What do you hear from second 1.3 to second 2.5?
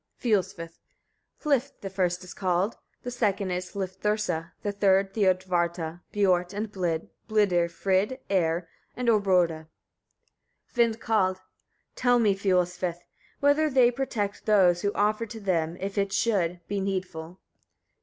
39. Hlif the first is